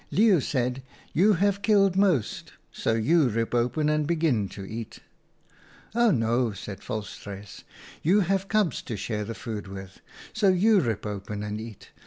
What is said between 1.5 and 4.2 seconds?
killed most, so you rip open and